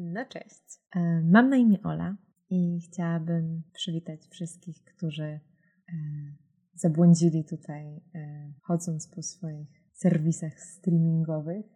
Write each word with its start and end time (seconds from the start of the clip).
No 0.00 0.24
cześć. 0.24 0.80
E, 0.96 1.22
mam 1.22 1.48
na 1.48 1.56
imię 1.56 1.78
Ola 1.82 2.16
i 2.50 2.80
chciałabym 2.80 3.62
przywitać 3.72 4.28
wszystkich, 4.28 4.84
którzy 4.84 5.24
e, 5.24 5.40
zabłądzili 6.74 7.44
tutaj, 7.44 8.00
e, 8.14 8.52
chodząc 8.62 9.08
po 9.08 9.22
swoich 9.22 9.68
serwisach 9.92 10.60
streamingowych 10.60 11.66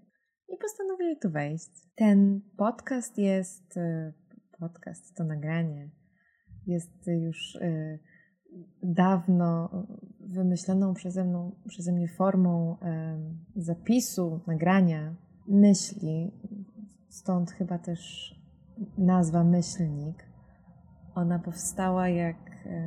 i 0.48 0.56
postanowili 0.56 1.18
tu 1.22 1.30
wejść. 1.30 1.70
Ten 1.94 2.40
podcast 2.56 3.18
jest, 3.18 3.78
podcast 4.58 5.14
to 5.16 5.24
nagranie, 5.24 5.90
jest 6.66 7.06
już 7.06 7.58
dawno 8.82 9.70
wymyśloną 10.20 10.94
przeze, 10.94 11.24
mną, 11.24 11.56
przeze 11.68 11.92
mnie 11.92 12.08
formą 12.08 12.76
zapisu, 13.56 14.40
nagrania 14.46 15.16
myśli, 15.48 16.32
stąd 17.12 17.50
chyba 17.50 17.78
też 17.78 18.34
nazwa 18.98 19.44
myślnik. 19.44 20.26
Ona 21.14 21.38
powstała 21.38 22.08
jak 22.08 22.36
e, 22.66 22.80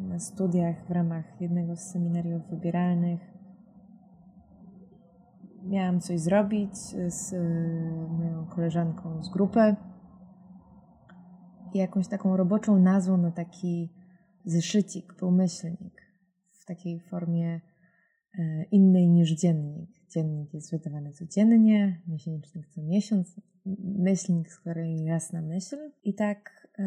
na 0.00 0.18
studiach 0.18 0.86
w 0.86 0.90
ramach 0.90 1.40
jednego 1.40 1.76
z 1.76 1.80
seminariów 1.80 2.42
wybieralnych. 2.50 3.20
Miałam 5.62 6.00
coś 6.00 6.20
zrobić 6.20 6.76
z 7.08 7.32
e, 7.32 7.38
moją 8.08 8.46
koleżanką 8.46 9.22
z 9.22 9.28
grupy 9.28 9.76
i 11.74 11.78
jakąś 11.78 12.08
taką 12.08 12.36
roboczą 12.36 12.78
nazwą 12.78 13.16
na 13.16 13.30
taki 13.30 13.92
zeszycik, 14.44 15.14
pomyślnik 15.14 16.02
w 16.52 16.64
takiej 16.64 17.00
formie 17.00 17.60
e, 18.38 18.64
innej 18.64 19.08
niż 19.08 19.30
dziennik. 19.30 19.97
Dziennik 20.10 20.54
jest 20.54 20.70
wydawany 20.70 21.12
codziennie, 21.12 22.00
miesięcznik 22.06 22.68
co 22.68 22.82
miesiąc, 22.82 23.40
myślnik 23.80 24.52
z 24.52 24.60
kolei 24.60 25.04
jasna 25.04 25.42
myśl. 25.42 25.76
I 26.04 26.14
tak 26.14 26.68
yy, 26.78 26.84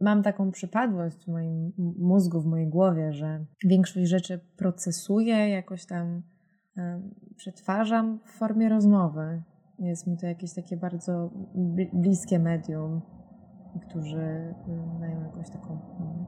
mam 0.00 0.22
taką 0.22 0.50
przypadłość 0.50 1.24
w 1.24 1.28
moim 1.28 1.72
mózgu, 1.98 2.40
w 2.40 2.46
mojej 2.46 2.68
głowie, 2.68 3.12
że 3.12 3.44
większość 3.64 4.10
rzeczy 4.10 4.40
procesuję, 4.56 5.48
jakoś 5.48 5.86
tam 5.86 6.22
yy, 6.76 6.82
przetwarzam 7.36 8.20
w 8.24 8.30
formie 8.30 8.68
rozmowy. 8.68 9.42
Jest 9.78 10.06
mi 10.06 10.16
to 10.16 10.26
jakieś 10.26 10.54
takie 10.54 10.76
bardzo 10.76 11.30
bliskie 11.92 12.38
medium. 12.38 13.00
Którzy 13.88 14.20
e, 14.20 14.54
mają 15.00 15.22
jakąś 15.22 15.50
taką 15.50 15.78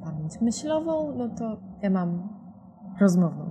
pamięć 0.05 0.41
myślową, 0.41 1.17
no 1.17 1.29
to 1.29 1.61
ja 1.83 1.91
mam 1.91 2.29
rozmowną. 3.01 3.48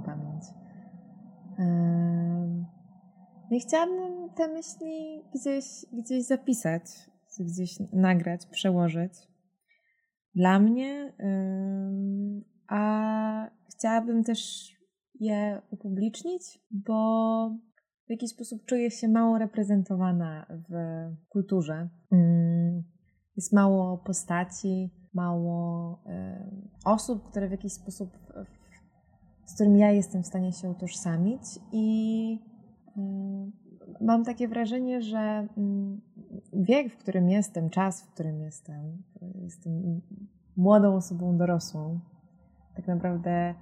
No 3.50 3.58
i 3.58 3.60
chciałabym 3.60 4.30
te 4.30 4.48
myśli 4.48 5.24
gdzieś, 5.36 5.66
gdzieś 5.94 6.26
zapisać, 6.26 6.82
gdzieś 7.40 7.80
nagrać, 7.94 8.46
przełożyć 8.46 9.14
dla 10.36 10.60
mnie, 10.60 11.14
a 12.68 13.50
chciałabym 13.70 14.24
też 14.24 14.72
je 15.20 15.62
upublicznić, 15.72 16.60
bo 16.72 17.50
w 18.08 18.10
jakiś 18.10 18.30
sposób 18.30 18.66
czuję 18.66 18.92
się 18.92 19.08
mało 19.08 19.38
reprezentowana 19.38 20.46
w 20.50 20.74
kulturze. 21.30 21.90
Jest 23.36 23.54
mało 23.54 23.98
postaci, 23.98 24.90
mało 25.14 26.04
osób, 26.86 27.30
które 27.30 27.48
w 27.48 27.52
jakiś 27.52 27.74
sposób 27.74 28.10
z 29.48 29.54
którym 29.54 29.78
ja 29.78 29.92
jestem 29.92 30.24
w 30.24 30.28
stanie 30.28 30.52
się 30.52 30.70
utożsamić 30.70 31.42
i 31.72 32.40
mm, 32.98 33.52
mam 34.02 34.24
takie 34.24 34.48
wrażenie, 34.48 35.02
że 35.02 35.48
mm, 35.58 36.02
wiek, 36.54 36.94
w 36.94 36.98
którym 36.98 37.30
jestem, 37.30 37.70
czas, 37.70 38.04
w 38.04 38.14
którym 38.14 38.42
jestem, 38.42 39.04
jestem 39.36 40.02
młodą 40.58 40.96
osobą 40.96 41.38
dorosłą, 41.38 42.00
tak 42.76 42.88
naprawdę 42.88 43.56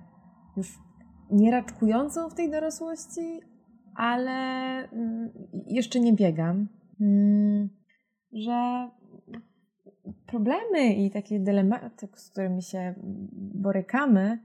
już 0.57 0.79
nie 1.31 1.51
raczkującą 1.51 2.29
w 2.29 2.33
tej 2.33 2.51
dorosłości, 2.51 3.41
ale 3.95 4.31
mm, 4.89 5.29
jeszcze 5.67 5.99
nie 5.99 6.13
biegam, 6.13 6.67
że 8.31 8.89
problemy 10.25 10.93
i 10.93 11.11
takie 11.11 11.39
dylematy, 11.39 12.07
z 12.15 12.29
którymi 12.29 12.61
się 12.61 12.93
borykamy, 13.33 14.39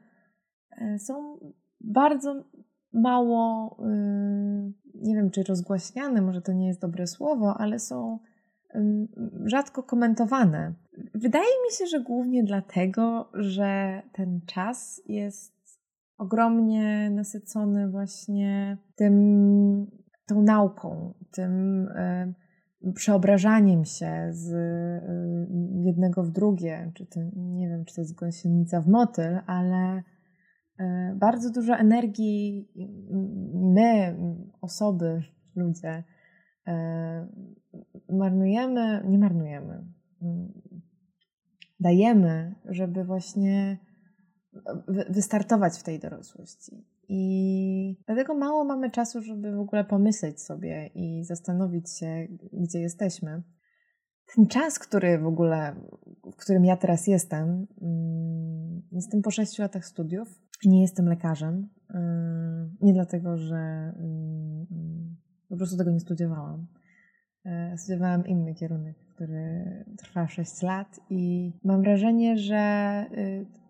są 0.98 1.38
bardzo 1.80 2.44
mało, 2.92 3.76
y, 3.80 4.72
nie 4.94 5.14
wiem 5.14 5.30
czy 5.30 5.42
rozgłaśniane, 5.42 6.22
może 6.22 6.42
to 6.42 6.52
nie 6.52 6.66
jest 6.66 6.80
dobre 6.80 7.06
słowo, 7.06 7.54
ale 7.58 7.78
są 7.78 8.18
rzadko 9.44 9.82
komentowane. 9.82 10.74
Wydaje 11.14 11.44
mi 11.44 11.76
się, 11.78 11.86
że 11.86 12.00
głównie 12.00 12.44
dlatego, 12.44 13.30
że 13.34 14.02
ten 14.12 14.40
czas 14.46 15.02
jest 15.06 15.80
ogromnie 16.18 17.10
nasycony 17.10 17.90
właśnie 17.90 18.78
tym, 18.94 19.86
tą 20.26 20.42
nauką, 20.42 21.14
tym 21.32 21.86
przeobrażaniem 22.94 23.84
się 23.84 24.28
z 24.30 24.52
y, 24.52 25.82
jednego 25.84 26.22
w 26.22 26.30
drugie, 26.30 26.92
czy 26.94 27.06
to, 27.06 27.20
nie 27.36 27.68
wiem, 27.68 27.84
czy 27.84 27.94
to 27.94 28.00
jest 28.00 28.14
gąsienica 28.14 28.80
w 28.80 28.88
motyl, 28.88 29.38
ale 29.46 30.02
bardzo 31.14 31.50
dużo 31.50 31.74
energii 31.74 32.68
my, 33.54 34.16
osoby, 34.60 35.22
ludzie, 35.56 36.04
e, 36.66 37.26
marnujemy, 38.08 39.02
nie 39.08 39.18
marnujemy, 39.18 39.84
dajemy, 41.80 42.54
żeby 42.64 43.04
właśnie 43.04 43.78
wystartować 45.10 45.78
w 45.78 45.82
tej 45.82 45.98
dorosłości. 45.98 46.84
I 47.08 47.96
dlatego 48.06 48.34
mało 48.34 48.64
mamy 48.64 48.90
czasu, 48.90 49.20
żeby 49.20 49.52
w 49.52 49.60
ogóle 49.60 49.84
pomyśleć 49.84 50.40
sobie 50.40 50.90
i 50.94 51.24
zastanowić 51.24 51.98
się, 51.98 52.26
gdzie 52.52 52.80
jesteśmy. 52.80 53.42
Ten 54.34 54.46
czas, 54.46 54.78
który 54.78 55.18
w 55.18 55.26
ogóle, 55.26 55.76
w 56.32 56.36
którym 56.36 56.64
ja 56.64 56.76
teraz 56.76 57.06
jestem, 57.06 57.66
jestem 58.92 59.22
po 59.22 59.30
sześciu 59.30 59.62
latach 59.62 59.86
studiów, 59.86 60.40
nie 60.68 60.82
jestem 60.82 61.06
lekarzem. 61.06 61.68
Y, 61.90 61.94
nie 62.80 62.92
dlatego, 62.92 63.36
że 63.36 63.92
y, 64.00 64.66
po 65.48 65.56
prostu 65.56 65.76
tego 65.76 65.90
nie 65.90 66.00
studiowałam. 66.00 66.66
Y, 67.46 67.78
studiowałam 67.78 68.26
inny 68.26 68.54
kierunek, 68.54 68.96
który 69.14 69.64
trwa 69.98 70.28
6 70.28 70.62
lat 70.62 71.00
i 71.10 71.52
mam 71.64 71.82
wrażenie, 71.82 72.38
że 72.38 73.04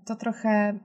to 0.05 0.17
trochę 0.17 0.79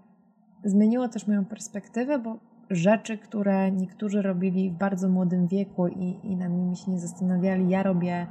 zmieniło 0.63 1.09
też 1.09 1.27
moją 1.27 1.45
perspektywę, 1.45 2.19
bo 2.19 2.39
rzeczy, 2.69 3.17
które 3.17 3.71
niektórzy 3.71 4.21
robili 4.21 4.71
w 4.71 4.77
bardzo 4.77 5.09
młodym 5.09 5.47
wieku 5.47 5.87
i, 5.87 6.19
i 6.23 6.35
nad 6.35 6.51
nimi 6.51 6.75
się 6.75 6.91
nie 6.91 6.99
zastanawiali, 6.99 7.69
ja 7.69 7.83
robię 7.83 8.27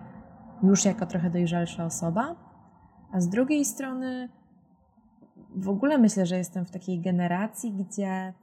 już 0.63 0.85
jako 0.85 1.07
trochę 1.07 1.31
dojrzalsza 1.31 1.85
osoba, 1.85 2.37
a 3.13 3.21
z 3.21 3.29
drugiej 3.29 3.65
strony 3.65 4.29
w 5.55 5.69
ogóle 5.69 5.99
myślę, 5.99 6.27
że 6.27 6.39
jestem 6.39 6.67
w 6.67 6.71
takiej 6.71 7.01
generacji, 7.01 7.73
gdzie 7.73 8.35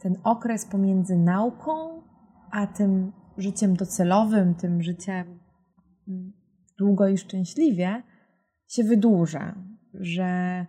ten 0.00 0.16
okres 0.24 0.66
pomiędzy 0.66 1.16
nauką 1.16 2.02
a 2.50 2.66
tym 2.66 3.12
życiem 3.38 3.76
docelowym, 3.76 4.54
tym 4.54 4.82
życiem 4.82 5.38
mm, 6.08 6.32
długo 6.78 7.08
i 7.08 7.18
szczęśliwie 7.18 8.02
się 8.68 8.84
wydłuża. 8.84 9.54
Że 9.94 10.66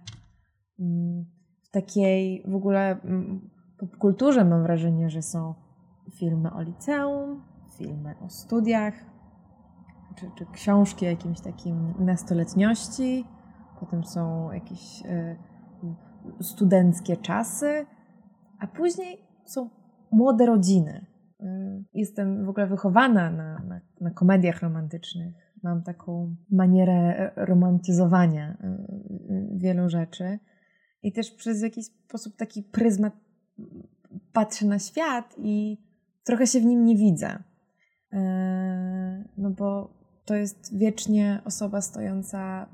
mm, 0.79 1.25
w 1.63 1.69
takiej 1.71 2.43
w 2.47 2.55
ogóle 2.55 3.01
mm, 3.01 3.49
popkulturze 3.79 4.45
mam 4.45 4.63
wrażenie, 4.63 5.09
że 5.09 5.21
są 5.21 5.53
filmy 6.19 6.53
o 6.53 6.61
liceum, 6.61 7.43
filmy 7.77 8.15
o 8.21 8.29
studiach, 8.29 8.93
czy, 10.15 10.31
czy 10.37 10.45
książki 10.45 11.05
o 11.05 11.09
jakimś 11.09 11.41
takim 11.41 11.93
nastoletniości, 11.99 13.25
potem 13.79 14.03
są 14.03 14.51
jakieś. 14.51 15.01
Y, 15.05 15.52
studenckie 16.41 17.17
czasy, 17.17 17.85
a 18.59 18.67
później 18.67 19.17
są 19.45 19.69
młode 20.11 20.45
rodziny. 20.45 21.05
Y, 21.41 21.83
jestem 21.93 22.45
w 22.45 22.49
ogóle 22.49 22.67
wychowana 22.67 23.31
na, 23.31 23.59
na, 23.59 23.81
na 24.01 24.11
komediach 24.11 24.61
romantycznych. 24.61 25.35
Mam 25.63 25.83
taką 25.83 26.35
manierę 26.51 27.31
romantyzowania 27.35 28.51
y, 28.51 28.67
y, 29.33 29.49
wielu 29.57 29.89
rzeczy. 29.89 30.39
I 31.03 31.13
też 31.13 31.31
przez 31.31 31.61
jakiś 31.61 31.85
sposób 31.85 32.35
taki 32.35 32.63
pryzmat 32.63 33.13
patrzę 34.33 34.65
na 34.65 34.79
świat 34.79 35.35
i 35.37 35.77
trochę 36.23 36.47
się 36.47 36.59
w 36.59 36.65
nim 36.65 36.85
nie 36.85 36.95
widzę. 36.95 37.43
No 39.37 39.49
bo 39.49 39.93
to 40.25 40.35
jest 40.35 40.77
wiecznie 40.77 41.41
osoba 41.45 41.81
stojąca 41.81 42.69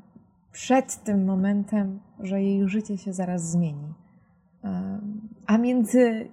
przed 0.51 1.03
tym 1.03 1.25
momentem, 1.25 1.99
że 2.19 2.43
jej 2.43 2.69
życie 2.69 2.97
się 2.97 3.13
zaraz 3.13 3.51
zmieni. 3.51 3.93
A 5.45 5.57
między 5.57 6.29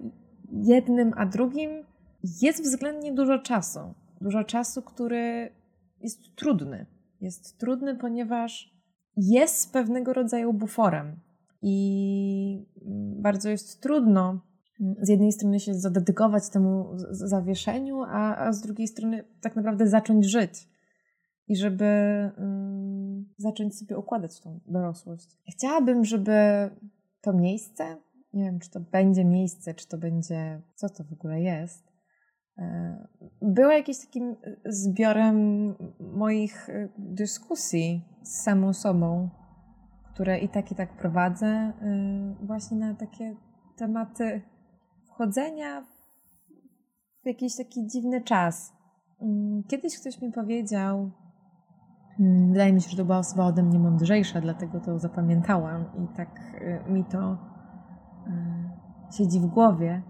jednym 0.51 1.13
a 1.17 1.25
drugim 1.25 1.71
jest 2.41 2.63
względnie 2.63 3.13
dużo 3.13 3.39
czasu. 3.39 3.79
Dużo 4.21 4.43
czasu, 4.43 4.81
który 4.81 5.51
jest 6.01 6.35
trudny. 6.35 6.85
Jest 7.21 7.57
trudny, 7.57 7.95
ponieważ 7.95 8.77
jest 9.17 9.73
pewnego 9.73 10.13
rodzaju 10.13 10.53
buforem 10.53 11.19
i 11.61 12.65
mm, 12.85 13.21
bardzo 13.21 13.49
jest 13.49 13.81
trudno 13.81 14.41
mm, 14.81 14.95
z 15.01 15.09
jednej 15.09 15.31
strony 15.31 15.59
się 15.59 15.73
zadedykować 15.73 16.49
temu 16.49 16.87
zawieszeniu, 17.11 18.03
a, 18.03 18.35
a 18.35 18.53
z 18.53 18.61
drugiej 18.61 18.87
strony 18.87 19.23
tak 19.41 19.55
naprawdę 19.55 19.87
zacząć 19.87 20.25
żyć 20.25 20.67
i 21.47 21.55
żeby 21.55 21.85
um, 22.37 22.86
zacząć 23.37 23.75
sobie 23.79 23.97
układać 23.97 24.39
tą 24.39 24.59
dorosłość. 24.67 25.37
Chciałabym, 25.51 26.05
żeby 26.05 26.31
to 27.21 27.33
miejsce, 27.33 27.97
nie 28.33 28.43
wiem, 28.43 28.59
czy 28.59 28.69
to 28.69 28.79
będzie 28.79 29.25
miejsce, 29.25 29.73
czy 29.73 29.87
to 29.87 29.97
będzie, 29.97 30.61
co 30.75 30.89
to 30.89 31.03
w 31.03 31.13
ogóle 31.13 31.41
jest, 31.41 31.91
e, 32.57 33.07
było 33.41 33.71
jakimś 33.71 34.05
takim 34.05 34.35
zbiorem 34.65 35.75
moich 35.99 36.69
e, 36.69 36.89
dyskusji 36.97 38.05
z 38.23 38.43
samą 38.43 38.73
sobą, 38.73 39.29
które 40.13 40.39
i 40.39 40.49
tak 40.49 40.71
i 40.71 40.75
tak 40.75 40.97
prowadzę, 40.97 41.47
e, 41.47 41.73
właśnie 42.43 42.77
na 42.77 42.95
takie 42.95 43.35
tematy 43.77 44.41
wchodzenia 45.05 45.85
w 47.23 47.25
jakiś 47.25 47.55
taki 47.55 47.87
dziwny 47.87 48.21
czas. 48.21 48.73
Mm, 49.21 49.63
kiedyś 49.63 49.99
ktoś 49.99 50.21
mi 50.21 50.31
powiedział, 50.31 51.11
wydaje 52.49 52.73
mi 52.73 52.81
się, 52.81 52.89
że 52.89 52.97
to 52.97 53.05
była 53.05 53.17
osoba 53.17 53.45
ode 53.45 53.63
mnie 53.63 53.79
mądrzejsza, 53.79 54.41
dlatego 54.41 54.79
to 54.79 54.99
zapamiętałam 54.99 55.85
i 56.03 56.15
tak 56.17 56.61
mi 56.89 57.05
to 57.05 57.37
siedzi 59.17 59.39
w 59.39 59.45
głowie, 59.45 60.01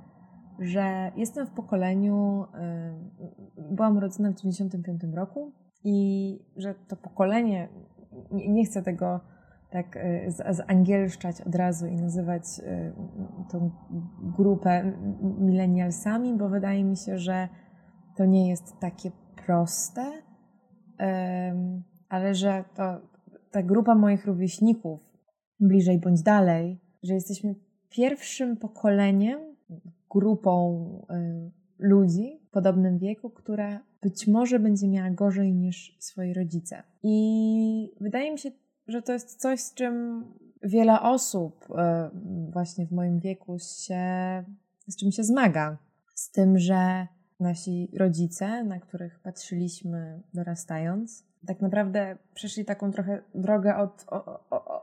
że 0.60 1.12
jestem 1.16 1.48
w 1.48 1.52
pokoleniu, 1.52 2.46
byłam 3.72 3.98
urodzona 3.98 4.32
w 4.32 4.36
95 4.36 5.02
roku 5.14 5.52
i 5.84 6.40
że 6.56 6.76
to 6.88 6.96
pokolenie, 6.96 7.70
nie 8.32 8.66
chcę 8.66 8.84
tego 8.84 9.20
tak 9.72 10.00
zangielszczać 10.50 11.42
od 11.42 11.56
razu 11.56 11.88
i 11.88 11.96
nazywać 11.96 12.44
tą 13.52 13.72
grupę 14.38 14.94
millennialsami, 15.22 16.38
bo 16.38 16.50
wydaje 16.50 16.84
mi 16.84 16.98
się, 16.98 17.18
że 17.18 17.50
to 18.16 18.26
nie 18.26 18.50
jest 18.50 18.80
takie 18.80 19.12
proste, 19.46 20.12
ale 22.10 22.36
że 22.36 22.64
to 22.76 23.02
ta 23.52 23.64
grupa 23.64 23.96
moich 23.96 24.26
rówieśników, 24.26 25.00
bliżej 25.60 26.00
bądź 26.00 26.22
dalej, 26.22 26.80
że 27.04 27.14
jesteśmy 27.14 27.56
pierwszym 27.90 28.58
pokoleniem, 28.58 29.40
grupą 30.10 30.86
y, 31.10 31.52
ludzi 31.80 32.40
w 32.48 32.50
podobnym 32.50 32.98
wieku, 32.98 33.30
która 33.30 33.80
być 34.02 34.28
może 34.28 34.60
będzie 34.60 34.88
miała 34.88 35.10
gorzej 35.10 35.54
niż 35.54 35.98
swoi 36.00 36.34
rodzice. 36.34 36.84
I 37.04 37.94
wydaje 38.02 38.32
mi 38.32 38.40
się, 38.40 38.52
że 38.88 39.02
to 39.02 39.14
jest 39.14 39.42
coś, 39.42 39.60
z 39.60 39.74
czym 39.74 40.26
wiele 40.64 41.02
osób 41.02 41.68
y, 41.70 41.74
właśnie 42.52 42.88
w 42.88 42.92
moim 42.92 43.20
wieku 43.20 43.60
się, 43.60 44.04
z 44.88 44.98
czym 44.98 45.12
się 45.12 45.24
zmaga. 45.24 45.78
Z 46.16 46.32
tym, 46.32 46.60
że 46.60 47.08
nasi 47.40 47.92
rodzice, 47.98 48.64
na 48.64 48.80
których 48.80 49.20
patrzyliśmy 49.20 50.22
dorastając, 50.34 51.24
tak 51.48 51.62
naprawdę 51.62 52.18
przeszli 52.34 52.66
taką 52.66 52.92
trochę 52.92 53.22
drogę 53.36 53.78
od, 53.78 54.06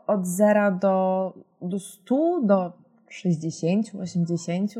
od, 0.06 0.26
zera 0.26 0.70
do, 0.70 1.32
do 1.62 1.78
stu, 1.78 2.46
do 2.46 2.72
60, 3.08 3.86
80, 4.00 4.74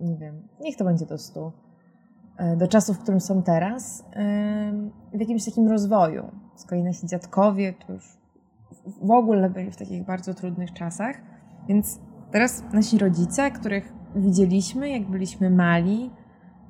nie 0.00 0.16
wiem, 0.16 0.48
niech 0.60 0.76
to 0.76 0.84
będzie 0.84 1.06
do 1.06 1.18
100, 1.18 1.52
e, 2.38 2.56
do 2.56 2.68
czasów, 2.68 2.96
w 2.96 3.02
którym 3.02 3.20
są 3.20 3.42
teraz, 3.42 4.04
w 5.14 5.20
jakimś 5.20 5.44
takim 5.44 5.68
rozwoju. 5.68 6.30
Z 6.56 6.64
kolei 6.64 6.84
nasi 6.84 7.06
dziadkowie 7.06 7.72
to 7.86 7.92
już 7.92 8.18
w 9.02 9.10
ogóle 9.10 9.50
byli 9.50 9.70
w 9.70 9.76
takich 9.76 10.04
bardzo 10.04 10.34
trudnych 10.34 10.72
czasach, 10.72 11.16
więc 11.68 12.00
teraz 12.30 12.64
nasi 12.72 12.98
rodzice, 12.98 13.50
których 13.50 13.92
widzieliśmy, 14.16 14.88
jak 14.88 15.10
byliśmy 15.10 15.50
mali, 15.50 16.10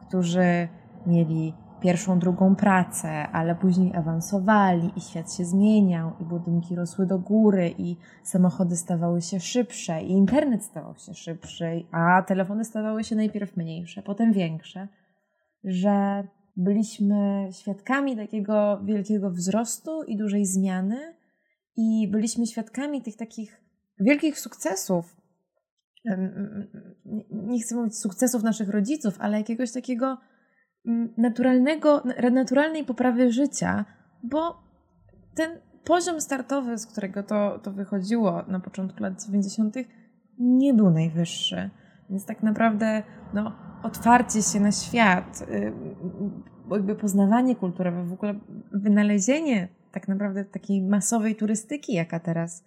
którzy 0.09 0.69
mieli 1.07 1.55
pierwszą, 1.85 2.19
drugą 2.19 2.57
pracę, 2.57 3.09
ale 3.29 3.55
później 3.55 3.95
awansowali 3.95 4.91
i 4.97 5.01
świat 5.01 5.35
się 5.35 5.45
zmieniał, 5.45 6.13
i 6.21 6.25
budynki 6.25 6.75
rosły 6.75 7.07
do 7.07 7.19
góry, 7.19 7.75
i 7.79 7.97
samochody 8.23 8.77
stawały 8.77 9.23
się 9.23 9.41
szybsze, 9.41 10.03
i 10.03 10.11
internet 10.11 10.65
stawał 10.65 10.95
się 10.99 11.15
szybszy, 11.15 11.85
a 11.91 12.23
telefony 12.23 12.65
stawały 12.65 13.05
się 13.05 13.17
najpierw 13.17 13.57
mniejsze, 13.57 14.03
potem 14.03 14.33
większe, 14.33 14.89
że 15.65 16.25
byliśmy 16.57 17.49
świadkami 17.53 18.17
takiego 18.17 18.81
wielkiego 18.85 19.31
wzrostu 19.31 20.03
i 20.03 20.17
dużej 20.17 20.47
zmiany, 20.47 21.15
i 21.77 22.09
byliśmy 22.09 22.47
świadkami 22.47 23.03
tych 23.03 23.17
takich 23.17 23.61
wielkich 24.01 24.39
sukcesów. 24.39 25.17
Nie 27.31 27.61
chcę 27.61 27.77
mówić 27.77 27.99
sukcesów 27.99 28.43
naszych 28.43 28.69
rodziców, 28.69 29.17
ale 29.19 29.39
jakiegoś 29.39 29.73
takiego 29.73 30.19
naturalnego, 31.17 32.03
naturalnej 32.33 32.85
poprawy 32.85 33.33
życia, 33.33 33.85
bo 34.23 34.63
ten 35.35 35.51
poziom 35.85 36.21
startowy, 36.21 36.79
z 36.79 36.87
którego 36.87 37.23
to, 37.23 37.59
to 37.59 37.73
wychodziło 37.73 38.43
na 38.49 38.61
początku 38.61 39.03
lat 39.03 39.25
90., 39.27 39.77
nie 40.39 40.75
był 40.75 40.91
najwyższy. 40.91 41.71
Więc 42.11 42.27
tak 42.27 42.43
naprawdę 42.43 43.03
no, 43.35 43.53
otwarcie 43.83 44.43
się 44.43 44.61
na 44.61 44.73
świat, 44.73 45.43
y, 45.51 45.73
jakby 46.71 46.95
poznawanie 46.97 47.57
kulturowe, 47.57 48.05
w 48.05 48.13
ogóle 48.13 48.35
wynalezienie 48.73 49.69
tak 49.93 50.09
naprawdę 50.09 50.45
takiej 50.45 50.83
masowej 50.83 51.37
turystyki, 51.37 51.95
jaka 51.95 52.21
teraz 52.21 52.65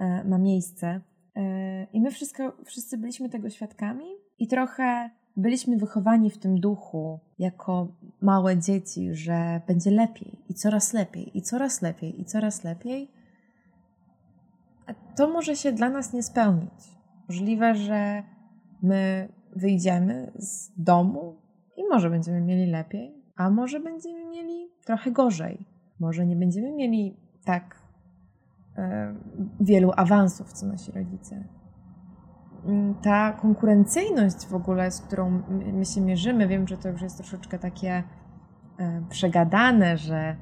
e, 0.00 0.24
ma 0.24 0.38
miejsce. 0.38 1.00
E, 1.36 1.84
I 1.92 2.00
my 2.00 2.10
wszystko, 2.10 2.56
wszyscy 2.64 2.98
byliśmy 2.98 3.28
tego 3.28 3.50
świadkami 3.50 4.04
i 4.38 4.48
trochę 4.48 5.10
byliśmy 5.38 5.76
wychowani 5.76 6.30
w 6.30 6.38
tym 6.38 6.60
duchu 6.60 7.20
jako 7.38 7.88
małe 8.20 8.58
dzieci, 8.58 9.14
że 9.14 9.60
będzie 9.66 9.90
lepiej 9.90 10.38
i 10.48 10.54
coraz 10.54 10.92
lepiej, 10.92 11.38
i 11.38 11.42
coraz 11.42 11.82
lepiej, 11.82 12.20
i 12.20 12.24
coraz 12.24 12.64
lepiej, 12.64 13.10
a 14.86 14.94
to 15.16 15.28
może 15.28 15.56
się 15.56 15.72
dla 15.72 15.88
nas 15.88 16.12
nie 16.12 16.22
spełnić. 16.22 16.98
Możliwe, 17.28 17.74
że 17.74 18.22
my 18.82 19.28
wyjdziemy 19.56 20.32
z 20.38 20.70
domu 20.76 21.36
i 21.76 21.84
może 21.90 22.10
będziemy 22.10 22.40
mieli 22.40 22.70
lepiej, 22.70 23.14
a 23.36 23.50
może 23.50 23.80
będziemy 23.80 24.24
mieli 24.24 24.68
trochę 24.84 25.10
gorzej. 25.10 25.66
Może 26.00 26.26
nie 26.26 26.36
będziemy 26.36 26.72
mieli 26.72 27.16
tak 27.44 27.82
e, 28.76 29.14
wielu 29.60 29.92
awansów, 29.96 30.52
co 30.52 30.66
nasi 30.66 30.92
rodzice. 30.92 31.57
Mm, 32.64 32.94
ta 32.94 33.32
konkurencyjność 33.32 34.46
w 34.46 34.54
ogóle, 34.54 34.90
z 34.90 35.00
którą 35.00 35.42
my 35.72 35.84
się 35.84 36.00
mierzymy, 36.00 36.48
wiem, 36.48 36.68
że 36.68 36.76
to 36.76 36.88
już 36.88 37.02
jest 37.02 37.16
troszeczkę 37.16 37.58
takie 37.58 38.02
e, 38.78 39.02
przegadane, 39.10 39.96
że 39.96 40.36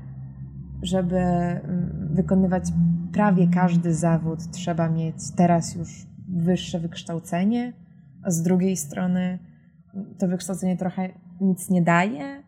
żeby 0.83 1.17
mm, 1.19 2.09
wykonywać 2.11 2.65
prawie 3.13 3.49
każdy 3.49 3.95
zawód, 3.95 4.51
trzeba 4.51 4.89
mieć 4.89 5.17
teraz 5.37 5.75
już 5.75 6.07
wyższe 6.29 6.81
wykształcenie, 6.81 7.73
a 8.23 8.31
z 8.31 8.43
drugiej 8.43 8.77
strony 8.77 9.39
mm, 9.95 10.15
to 10.19 10.29
wykształcenie 10.29 10.77
trochę 10.77 11.09
nic 11.41 11.71
nie 11.71 11.83
daje. 11.83 12.43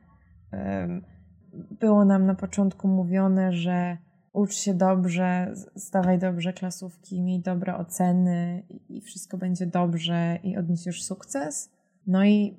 Było 1.81 2.05
nam 2.05 2.27
na 2.27 2.35
początku 2.35 2.89
mówione, 2.89 3.53
że 3.53 3.99
ucz 4.33 4.55
się 4.55 4.75
dobrze, 4.75 5.55
zdawaj 5.75 6.19
dobrze 6.19 6.53
klasówki, 6.53 7.23
miej 7.23 7.41
dobre 7.41 7.77
oceny 7.77 8.63
i 8.89 9.01
wszystko 9.01 9.39
będzie 9.39 9.67
dobrze 9.67 10.39
i 10.43 10.57
odniesiesz 10.57 11.05
sukces. 11.05 11.71
No 12.07 12.25
i 12.25 12.57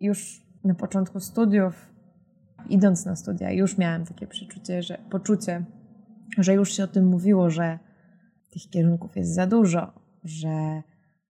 już 0.00 0.46
na 0.64 0.74
początku 0.74 1.20
studiów, 1.20 1.92
idąc 2.68 3.06
na 3.06 3.16
studia, 3.16 3.50
już 3.50 3.78
miałam 3.78 4.04
takie 4.04 4.26
przeczucie, 4.26 4.82
że 4.82 4.98
poczucie, 5.10 5.64
że 6.38 6.54
już 6.54 6.72
się 6.72 6.84
o 6.84 6.88
tym 6.88 7.06
mówiło, 7.06 7.50
że 7.50 7.78
tych 8.50 8.70
kierunków 8.70 9.16
jest 9.16 9.34
za 9.34 9.46
dużo, 9.46 9.92
że, 10.24 10.82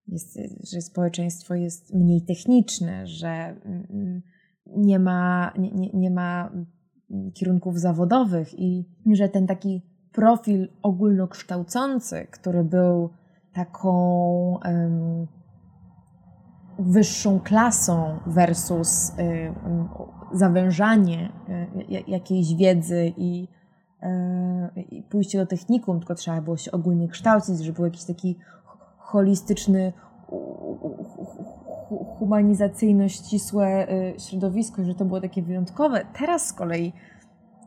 jest, 0.09 0.39
że 0.73 0.81
społeczeństwo 0.81 1.55
jest 1.55 1.95
mniej 1.95 2.23
techniczne, 2.23 3.07
że 3.07 3.29
mm, 3.29 4.23
nie 4.67 4.99
ma, 4.99 5.53
nie, 5.59 5.71
nie, 5.71 5.91
nie 5.95 6.11
ma 6.11 6.53
kierunków 7.35 7.81
zawodowych 7.81 8.59
i 8.59 8.85
że 9.13 9.29
ten 9.29 9.47
taki 9.47 9.83
profil 10.13 10.69
ogólnokształcący, 10.83 12.27
który 12.31 12.65
był 12.65 13.11
taką 13.53 13.93
um, 14.65 15.27
wyższą 16.79 17.41
klasą 17.41 18.19
versus 18.27 19.13
um, 19.19 19.89
zawężanie 20.33 21.33
um, 21.49 21.67
jakiejś 22.09 22.55
wiedzy 22.55 23.13
i, 23.17 23.49
i 24.77 25.03
pójście 25.03 25.39
do 25.39 25.47
technikum, 25.47 25.99
tylko 25.99 26.15
trzeba 26.15 26.41
było 26.41 26.57
się 26.57 26.71
ogólnie 26.71 27.09
kształcić, 27.09 27.59
żeby 27.59 27.77
był 27.77 27.85
jakiś 27.85 28.05
taki 28.05 28.39
holistyczny 28.99 29.93
humanizacyjno 32.19 33.09
ścisłe 33.09 33.93
y, 33.93 34.21
środowisko, 34.21 34.85
że 34.85 34.95
to 34.95 35.05
było 35.05 35.21
takie 35.21 35.43
wyjątkowe. 35.43 36.07
Teraz 36.19 36.47
z 36.47 36.53
kolei 36.53 36.93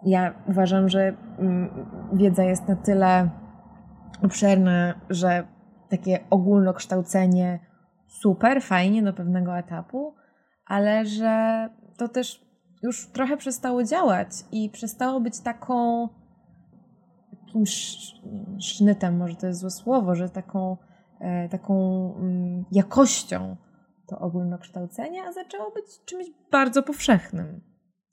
ja 0.05 0.33
uważam, 0.49 0.89
że 0.89 1.13
mm, 1.39 1.69
wiedza 2.13 2.43
jest 2.43 2.67
na 2.67 2.75
tyle 2.75 3.29
obszerna, 4.23 4.93
że 5.09 5.47
takie 5.89 6.19
ogólnokształcenie 6.29 7.59
super, 8.07 8.61
fajnie 8.61 9.03
do 9.03 9.13
pewnego 9.13 9.57
etapu, 9.57 10.15
ale 10.65 11.05
że 11.05 11.69
to 11.97 12.07
też 12.07 12.45
już 12.83 13.11
trochę 13.11 13.37
przestało 13.37 13.83
działać 13.83 14.29
i 14.51 14.69
przestało 14.69 15.19
być 15.19 15.39
taką 15.39 16.07
takim 17.45 17.63
sznytem, 18.59 19.17
może 19.17 19.35
to 19.35 19.47
jest 19.47 19.59
złe 19.59 19.69
słowo, 19.69 20.15
że 20.15 20.29
taką, 20.29 20.77
e, 21.19 21.49
taką 21.49 21.75
mm, 22.15 22.65
jakością 22.71 23.55
to 24.11 24.19
ogólnokształcenie, 24.19 25.23
a 25.23 25.33
zaczęło 25.33 25.71
być 25.71 26.05
czymś 26.05 26.25
bardzo 26.51 26.83
powszechnym, 26.83 27.61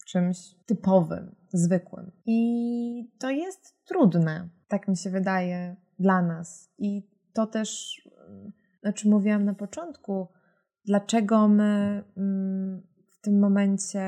czymś 0.07 0.55
typowym, 0.67 1.35
zwykłym. 1.52 2.12
I 2.26 3.11
to 3.19 3.31
jest 3.31 3.85
trudne, 3.85 4.49
tak 4.69 4.88
mi 4.88 4.97
się 4.97 5.11
wydaje, 5.11 5.76
dla 5.99 6.23
nas. 6.23 6.71
I 6.78 7.02
to 7.33 7.47
też, 7.47 8.00
znaczy 8.81 9.09
mówiłam 9.09 9.45
na 9.45 9.55
początku, 9.55 10.28
dlaczego 10.85 11.49
my 11.49 12.05
mm, 12.17 12.83
w 13.11 13.21
tym 13.21 13.38
momencie 13.40 14.00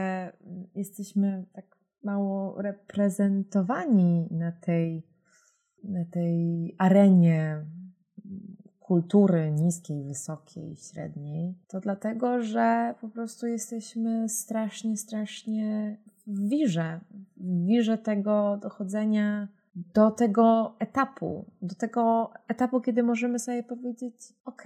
jesteśmy 0.75 1.47
tak 1.52 1.76
mało 2.02 2.62
reprezentowani 2.62 4.28
na 4.30 4.52
tej, 4.52 5.06
na 5.85 6.04
tej 6.04 6.75
arenie 6.78 7.66
kultury 8.90 9.50
niskiej, 9.50 10.04
wysokiej, 10.04 10.76
średniej, 10.76 11.54
to 11.68 11.80
dlatego, 11.80 12.42
że 12.42 12.94
po 13.00 13.09
prostu 13.09 13.47
jesteśmy 13.47 14.28
strasznie, 14.28 14.97
strasznie 14.97 15.97
w 16.26 16.49
wirze, 16.49 17.00
w 17.37 17.66
wirze 17.66 17.99
tego 17.99 18.59
dochodzenia 18.62 19.49
do 19.75 20.11
tego 20.11 20.75
etapu, 20.78 21.44
do 21.62 21.75
tego 21.75 22.32
etapu, 22.49 22.80
kiedy 22.80 23.02
możemy 23.02 23.38
sobie 23.38 23.62
powiedzieć: 23.62 24.14
OK, 24.44 24.62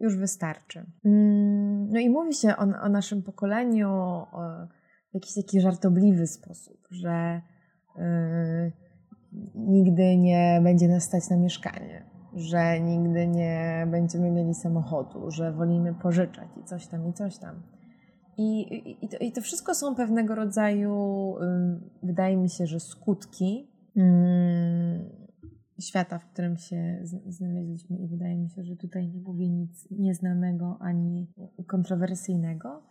już 0.00 0.16
wystarczy. 0.16 0.86
Mm, 1.04 1.90
no 1.90 2.00
i 2.00 2.10
mówi 2.10 2.34
się 2.34 2.56
o, 2.56 2.62
o 2.82 2.88
naszym 2.88 3.22
pokoleniu 3.22 3.90
w 5.10 5.14
jakiś 5.14 5.34
taki 5.34 5.60
żartobliwy 5.60 6.26
sposób, 6.26 6.78
że 6.90 7.40
yy, 7.96 8.72
nigdy 9.54 10.16
nie 10.16 10.60
będzie 10.62 10.88
nas 10.88 11.04
stać 11.04 11.30
na 11.30 11.36
mieszkanie, 11.36 12.09
że 12.34 12.80
nigdy 12.80 13.26
nie 13.26 13.86
będziemy 13.90 14.30
mieli 14.30 14.54
samochodu, 14.54 15.30
że 15.30 15.52
wolimy 15.52 15.94
pożyczać 15.94 16.48
i 16.60 16.64
coś 16.64 16.86
tam, 16.86 17.08
i 17.08 17.12
coś 17.12 17.38
tam. 17.38 17.62
I, 18.38 18.60
i, 18.60 19.04
i, 19.04 19.08
to, 19.08 19.16
i 19.16 19.32
to 19.32 19.40
wszystko 19.40 19.74
są 19.74 19.94
pewnego 19.94 20.34
rodzaju, 20.34 21.34
wydaje 22.02 22.36
mi 22.36 22.50
się, 22.50 22.66
że 22.66 22.80
skutki 22.80 23.70
świata, 25.80 26.18
w 26.18 26.26
którym 26.26 26.56
się 26.56 27.00
znaleźliśmy 27.26 27.98
i 27.98 28.08
wydaje 28.08 28.36
mi 28.36 28.50
się, 28.50 28.64
że 28.64 28.76
tutaj 28.76 29.08
nie 29.08 29.20
mówię 29.20 29.48
nic 29.48 29.88
nieznanego 29.90 30.76
ani 30.80 31.32
kontrowersyjnego, 31.66 32.82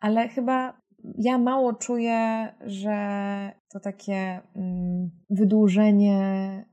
ale 0.00 0.28
chyba 0.28 0.80
ja 1.18 1.38
mało 1.38 1.72
czuję, 1.74 2.48
że 2.66 2.96
to 3.72 3.80
takie 3.80 4.40
wydłużenie 5.30 6.64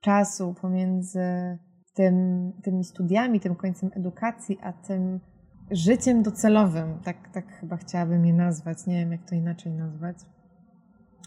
czasu 0.00 0.54
pomiędzy 0.54 1.58
tym, 1.94 2.52
tymi 2.62 2.84
studiami, 2.84 3.40
tym 3.40 3.54
końcem 3.54 3.90
edukacji, 3.94 4.58
a 4.62 4.72
tym 4.72 5.20
życiem 5.70 6.22
docelowym, 6.22 6.98
tak, 7.04 7.32
tak 7.32 7.52
chyba 7.60 7.76
chciałabym 7.76 8.26
je 8.26 8.34
nazwać, 8.34 8.86
nie 8.86 8.94
wiem 8.94 9.12
jak 9.12 9.28
to 9.28 9.34
inaczej 9.34 9.72
nazwać, 9.72 10.16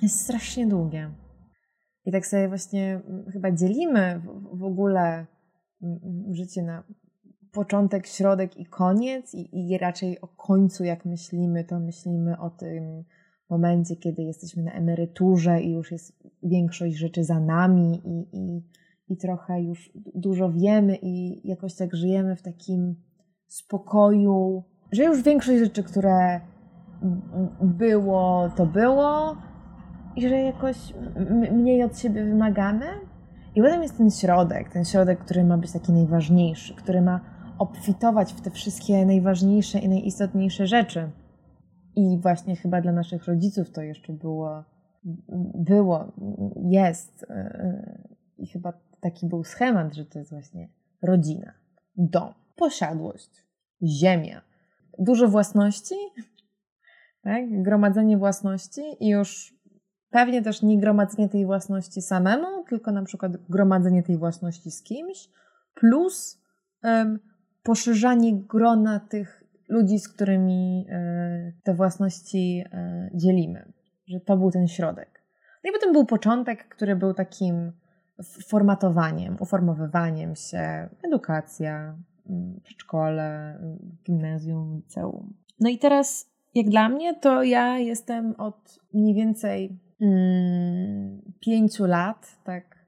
jest 0.01 0.19
strasznie 0.19 0.67
długie. 0.67 1.11
I 2.05 2.11
tak 2.11 2.27
sobie 2.27 2.47
właśnie 2.47 3.01
chyba 3.33 3.51
dzielimy 3.51 4.21
w, 4.53 4.63
ogóle 4.63 5.25
życie 6.31 6.63
na 6.63 6.83
początek, 7.51 8.07
środek 8.07 8.57
i 8.57 8.65
koniec, 8.65 9.33
i, 9.33 9.71
i 9.73 9.77
raczej 9.77 10.21
o 10.21 10.27
końcu, 10.27 10.83
jak 10.83 11.05
myślimy, 11.05 11.63
to 11.63 11.79
myślimy 11.79 12.39
o 12.39 12.49
tym 12.49 13.03
momencie, 13.49 13.95
kiedy 13.95 14.23
jesteśmy 14.23 14.63
na 14.63 14.71
emeryturze 14.71 15.61
i 15.61 15.71
już 15.71 15.91
jest 15.91 16.23
większość 16.43 16.95
rzeczy 16.95 17.23
za 17.23 17.39
nami, 17.39 18.01
i, 18.05 18.37
i, 18.37 18.63
i 19.09 19.17
trochę 19.17 19.61
już 19.61 19.91
dużo 20.15 20.51
wiemy, 20.51 20.97
i 21.01 21.47
jakoś 21.47 21.75
tak 21.75 21.95
żyjemy 21.95 22.35
w 22.35 22.41
takim 22.41 22.95
spokoju, 23.47 24.63
że 24.91 25.03
już 25.03 25.23
większość 25.23 25.59
rzeczy, 25.59 25.83
które 25.83 26.41
było, 27.61 28.49
to 28.55 28.65
było, 28.65 29.35
i 30.15 30.29
że 30.29 30.35
jakoś 30.35 30.93
mniej 31.51 31.83
od 31.83 31.99
siebie 31.99 32.25
wymagamy. 32.25 32.85
I 33.55 33.61
potem 33.61 33.81
jest 33.81 33.97
ten 33.97 34.11
środek, 34.11 34.69
ten 34.69 34.85
środek, 34.85 35.19
który 35.19 35.43
ma 35.43 35.57
być 35.57 35.71
taki 35.71 35.91
najważniejszy, 35.91 36.75
który 36.75 37.01
ma 37.01 37.19
obfitować 37.57 38.33
w 38.33 38.41
te 38.41 38.51
wszystkie 38.51 39.05
najważniejsze 39.05 39.79
i 39.79 39.89
najistotniejsze 39.89 40.67
rzeczy. 40.67 41.09
I 41.99 42.19
właśnie 42.21 42.55
chyba 42.55 42.81
dla 42.81 42.91
naszych 42.91 43.25
rodziców 43.25 43.71
to 43.71 43.81
jeszcze 43.81 44.13
było, 44.13 44.63
było, 45.55 46.11
jest. 46.69 47.25
I 48.37 48.47
chyba 48.47 48.73
taki 48.99 49.27
był 49.27 49.43
schemat, 49.43 49.95
że 49.95 50.05
to 50.05 50.19
jest 50.19 50.31
właśnie 50.31 50.69
rodzina, 51.01 51.53
dom, 51.95 52.33
posiadłość, 52.55 53.45
ziemia, 53.83 54.41
dużo 54.99 55.27
własności, 55.27 55.95
tak? 57.21 57.61
gromadzenie 57.63 58.17
własności 58.17 58.81
i 58.99 59.09
już 59.09 59.59
Pewnie 60.09 60.41
też 60.41 60.61
nie 60.61 60.79
gromadzenie 60.79 61.29
tej 61.29 61.45
własności 61.45 62.01
samemu, 62.01 62.63
tylko 62.69 62.91
na 62.91 63.03
przykład 63.03 63.37
gromadzenie 63.49 64.03
tej 64.03 64.17
własności 64.17 64.71
z 64.71 64.83
kimś, 64.83 65.29
plus 65.73 66.41
um, 66.83 67.19
poszerzanie 67.63 68.43
grona 68.43 68.99
tych 68.99 69.43
ludzi, 69.69 69.99
z 69.99 70.09
którymi 70.09 70.85
um, 70.89 71.51
te 71.63 71.73
własności 71.73 72.63
um, 72.73 73.09
dzielimy. 73.13 73.71
Że 74.07 74.19
to 74.19 74.37
był 74.37 74.51
ten 74.51 74.67
środek. 74.67 75.23
No 75.63 75.69
i 75.69 75.73
potem 75.73 75.93
był 75.93 76.05
początek, 76.05 76.67
który 76.67 76.95
był 76.95 77.13
takim 77.13 77.71
formatowaniem, 78.47 79.35
uformowywaniem 79.39 80.35
się, 80.35 80.89
edukacja, 81.03 81.97
mm, 82.29 82.59
przedszkole, 82.63 83.59
gimnazjum, 84.05 84.75
liceum. 84.75 85.33
No 85.59 85.69
i 85.69 85.77
teraz, 85.77 86.31
jak 86.55 86.69
dla 86.69 86.89
mnie, 86.89 87.15
to 87.15 87.43
ja 87.43 87.77
jestem 87.77 88.35
od 88.37 88.79
mniej 88.93 89.13
więcej 89.13 89.79
mm, 90.01 91.21
pięciu 91.39 91.85
lat, 91.85 92.37
tak. 92.43 92.79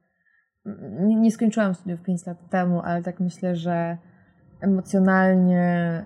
Nie, 0.99 1.15
nie 1.15 1.31
skończyłam 1.31 1.75
studiów 1.75 2.01
pięć 2.01 2.25
lat 2.25 2.49
temu, 2.49 2.81
ale 2.81 3.03
tak 3.03 3.19
myślę, 3.19 3.55
że 3.55 3.97
emocjonalnie 4.61 6.05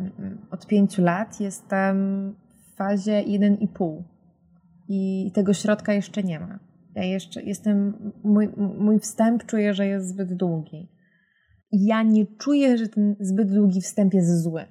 y, 0.00 0.50
od 0.50 0.66
pięciu 0.66 1.02
lat 1.02 1.40
jestem 1.40 1.96
w 2.72 2.76
fazie 2.76 3.24
1,5 3.26 4.02
i 4.88 5.30
tego 5.34 5.54
środka 5.54 5.92
jeszcze 5.92 6.22
nie 6.22 6.40
ma. 6.40 6.58
Ja 6.94 7.04
jeszcze 7.04 7.42
jestem, 7.42 8.12
mój, 8.24 8.48
mój 8.78 8.98
wstęp 8.98 9.46
czuję, 9.46 9.74
że 9.74 9.86
jest 9.86 10.08
zbyt 10.08 10.34
długi. 10.34 10.88
Ja 11.72 12.02
nie 12.02 12.26
czuję, 12.26 12.78
że 12.78 12.88
ten 12.88 13.16
zbyt 13.20 13.54
długi 13.54 13.80
wstęp 13.80 14.14
jest 14.14 14.42
zły. 14.42 14.64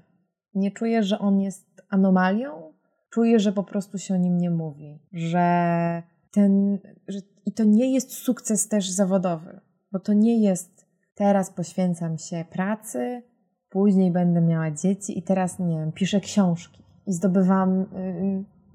Nie 0.53 0.71
czuję, 0.71 1.03
że 1.03 1.19
on 1.19 1.39
jest 1.39 1.81
anomalią, 1.89 2.73
czuję, 3.09 3.39
że 3.39 3.51
po 3.51 3.63
prostu 3.63 3.97
się 3.97 4.13
o 4.13 4.17
nim 4.17 4.37
nie 4.37 4.49
mówi, 4.49 4.99
że 5.13 6.03
ten, 6.31 6.79
że, 7.07 7.19
i 7.45 7.51
to 7.51 7.63
nie 7.63 7.93
jest 7.93 8.13
sukces 8.13 8.67
też 8.67 8.89
zawodowy, 8.89 9.59
bo 9.91 9.99
to 9.99 10.13
nie 10.13 10.43
jest 10.43 10.74
teraz 11.15 11.49
poświęcam 11.49 12.17
się 12.17 12.45
pracy, 12.51 13.23
później 13.69 14.11
będę 14.11 14.41
miała 14.41 14.71
dzieci 14.71 15.19
i 15.19 15.23
teraz, 15.23 15.59
nie 15.59 15.79
wiem, 15.79 15.91
piszę 15.91 16.19
książki 16.19 16.83
i 17.07 17.13
zdobywam 17.13 17.81
y, 17.81 17.85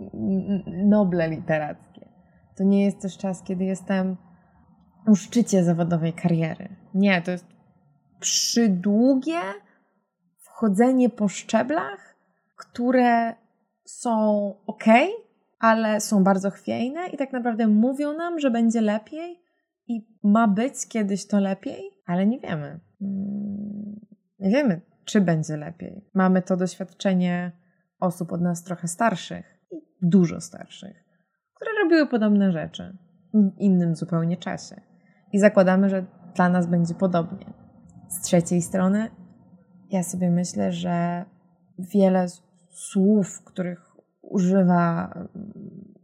y, 0.01 0.85
noble 0.85 1.29
literackie. 1.29 2.09
To 2.57 2.65
nie 2.65 2.85
jest 2.85 3.01
też 3.01 3.19
czas, 3.19 3.43
kiedy 3.43 3.65
jestem 3.65 4.17
u 5.07 5.17
szczycie 5.17 5.65
zawodowej 5.65 6.13
kariery. 6.13 6.69
Nie, 6.95 7.23
to 7.23 7.31
jest 7.31 7.47
przydługie 8.21 9.41
wchodzenie 10.37 11.09
po 11.11 11.29
szczeblach, 11.29 12.17
które 12.57 13.35
są 13.85 14.55
ok, 14.67 14.85
ale 15.59 16.01
są 16.01 16.25
bardzo 16.25 16.51
chwiejne 16.51 17.07
i 17.07 17.17
tak 17.17 17.33
naprawdę 17.33 17.67
mówią 17.67 18.13
nam, 18.13 18.41
że 18.41 18.51
będzie 18.51 18.81
lepiej 18.81 19.41
i 19.89 20.07
ma 20.23 20.49
być 20.49 20.89
kiedyś 20.89 21.27
to 21.27 21.41
lepiej, 21.41 21.91
ale 22.11 22.27
nie 22.27 22.41
wiemy. 22.41 22.81
Mm, 23.01 24.01
nie 24.39 24.51
wiemy, 24.51 24.81
czy 25.05 25.21
będzie 25.21 25.57
lepiej. 25.57 26.05
Mamy 26.15 26.43
to 26.43 26.57
doświadczenie 26.57 27.53
osób 28.01 28.33
od 28.33 28.41
nas 28.41 28.65
trochę 28.65 28.89
starszych 28.89 29.59
i 29.71 29.77
dużo 30.03 30.41
starszych, 30.41 31.05
które 31.55 31.71
robiły 31.83 32.07
podobne 32.07 32.53
rzeczy 32.53 32.97
w 33.35 33.59
innym 33.59 33.97
zupełnie 33.97 34.37
czasie. 34.37 34.81
I 35.33 35.39
zakładamy, 35.39 35.89
że 35.89 36.05
dla 36.35 36.49
nas 36.49 36.67
będzie 36.67 36.95
podobnie. 36.95 37.53
Z 38.09 38.21
trzeciej 38.21 38.63
strony, 38.63 39.11
ja 39.91 40.03
sobie 40.03 40.31
myślę, 40.31 40.73
że 40.73 41.25
wiele 41.79 42.27
słów, 42.71 43.45
których 43.45 43.97
używa 44.23 45.15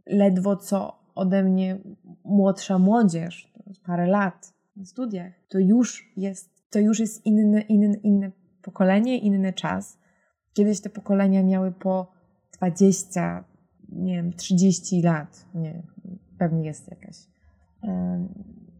ledwo 0.05 0.55
co 0.55 0.99
ode 1.15 1.43
mnie 1.43 1.77
młodsza 2.25 2.79
młodzież, 2.79 3.53
parę 3.85 4.07
lat 4.07 4.56
studiach, 4.85 5.33
to 5.49 5.59
już 5.59 6.13
jest, 6.17 6.69
to 6.69 6.79
już 6.79 6.99
jest 6.99 7.25
inne, 7.25 7.61
inne, 7.61 7.97
inne 8.03 8.31
pokolenie, 8.61 9.17
inny 9.17 9.53
czas. 9.53 9.99
Kiedyś 10.53 10.81
te 10.81 10.89
pokolenia 10.89 11.43
miały 11.43 11.71
po 11.71 12.11
20, 12.57 13.43
nie 13.89 14.15
wiem, 14.15 14.33
30 14.33 15.01
lat. 15.01 15.45
Nie, 15.55 15.83
pewnie 16.37 16.65
jest 16.65 16.91
jakaś, 16.91 17.17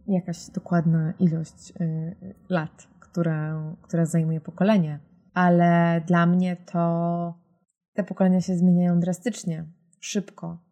jakaś 0.07 0.49
dokładna 0.49 1.13
ilość 1.19 1.73
y, 1.81 2.15
lat, 2.49 2.87
która, 2.99 3.73
która 3.81 4.05
zajmuje 4.05 4.41
pokolenie. 4.41 4.99
Ale 5.33 6.01
dla 6.07 6.25
mnie 6.25 6.57
to 6.71 7.33
te 7.93 8.03
pokolenia 8.03 8.41
się 8.41 8.57
zmieniają 8.57 8.99
drastycznie, 8.99 9.65
szybko. 9.99 10.63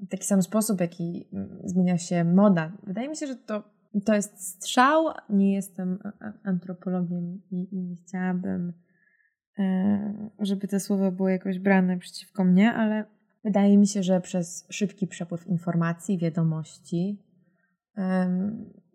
W 0.00 0.08
taki 0.08 0.24
sam 0.24 0.42
sposób, 0.42 0.80
jaki 0.80 1.28
mm, 1.32 1.58
zmienia 1.64 1.98
się 1.98 2.24
moda. 2.24 2.72
Wydaje 2.82 3.08
mi 3.08 3.16
się, 3.16 3.26
że 3.26 3.36
to, 3.36 3.73
to 4.00 4.14
jest 4.14 4.48
strzał. 4.48 5.04
Nie 5.30 5.54
jestem 5.54 5.98
antropologiem 6.44 7.42
i, 7.50 7.68
i 7.72 7.82
nie 7.82 7.96
chciałabym, 7.96 8.72
e, 9.58 10.28
żeby 10.38 10.68
te 10.68 10.80
słowa 10.80 11.10
były 11.10 11.32
jakoś 11.32 11.58
brane 11.58 11.98
przeciwko 11.98 12.44
mnie, 12.44 12.72
ale 12.72 13.04
wydaje 13.44 13.78
mi 13.78 13.86
się, 13.86 14.02
że 14.02 14.20
przez 14.20 14.66
szybki 14.70 15.06
przepływ 15.06 15.46
informacji, 15.46 16.18
wiadomości 16.18 17.22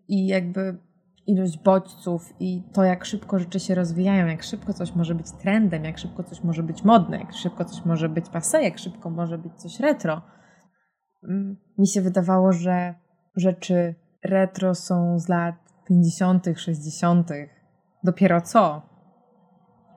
i 0.07 0.27
jakby 0.27 0.77
ilość 1.29 1.57
bodźców 1.57 2.33
i 2.39 2.63
to, 2.73 2.83
jak 2.83 3.05
szybko 3.05 3.39
rzeczy 3.39 3.59
się 3.59 3.75
rozwijają, 3.75 4.27
jak 4.27 4.43
szybko 4.43 4.73
coś 4.73 4.95
może 4.95 5.15
być 5.15 5.31
trendem, 5.31 5.83
jak 5.83 5.97
szybko 5.97 6.23
coś 6.23 6.43
może 6.43 6.63
być 6.63 6.83
modne, 6.83 7.17
jak 7.17 7.33
szybko 7.33 7.65
coś 7.65 7.85
może 7.85 8.09
być 8.09 8.29
passe, 8.29 8.63
jak 8.63 8.79
szybko 8.79 9.09
może 9.09 9.37
być 9.37 9.53
coś 9.53 9.79
retro. 9.79 10.21
Mm, 11.23 11.57
mi 11.77 11.87
się 11.87 12.01
wydawało, 12.01 12.53
że 12.53 12.95
rzeczy 13.35 13.95
retro 14.23 14.75
są 14.75 15.19
z 15.19 15.27
lat 15.27 15.55
50., 15.85 16.45
60., 16.55 17.31
dopiero 18.03 18.41
co. 18.41 18.81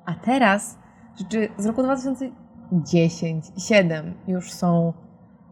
A 0.04 0.14
teraz 0.14 0.78
rzeczy 1.18 1.48
z 1.58 1.66
roku 1.66 1.82
2010 1.82 3.44
i 3.56 3.60
7 3.60 4.14
już 4.26 4.52
są 4.52 4.92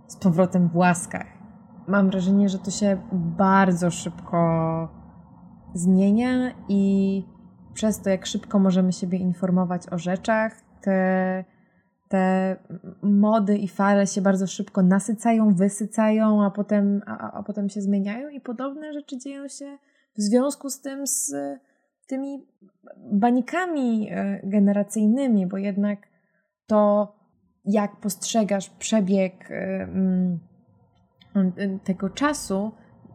z 0.07 0.17
powrotem 0.17 0.69
w 0.69 0.77
łaskach. 0.77 1.27
Mam 1.89 2.11
wrażenie, 2.11 2.49
że 2.49 2.59
to 2.59 2.71
się 2.71 3.03
bardzo 3.13 3.91
szybko 3.91 4.89
zmienia 5.75 6.53
i 6.69 7.25
przez 7.75 8.03
to, 8.03 8.11
jak 8.11 8.27
szybko 8.27 8.59
możemy 8.59 8.93
siebie 8.93 9.19
informować 9.19 9.89
o 9.89 9.99
rzeczach, 9.99 10.53
te, 10.81 11.45
te 12.11 12.57
mody 13.03 13.59
i 13.59 13.69
fale 13.69 14.07
się 14.07 14.21
bardzo 14.21 14.47
szybko 14.47 14.83
nasycają, 14.83 15.55
wysycają, 15.55 16.45
a 16.45 16.51
potem, 16.51 17.03
a, 17.07 17.33
a 17.33 17.43
potem 17.43 17.69
się 17.69 17.81
zmieniają 17.81 18.29
i 18.29 18.41
podobne 18.41 18.93
rzeczy 18.93 19.19
dzieją 19.19 19.49
się 19.49 19.79
w 20.17 20.21
związku 20.21 20.71
z 20.71 20.81
tym, 20.81 21.07
z 21.07 21.35
tymi 22.07 22.47
banikami 23.13 24.09
e, 24.11 24.41
generacyjnymi, 24.45 25.47
bo 25.47 25.57
jednak 25.57 25.99
to, 26.67 27.15
jak 27.65 27.97
postrzegasz 28.01 28.71
przebieg 28.71 29.51
e, 29.51 29.89
tego 31.85 32.11
czasu, 32.11 32.73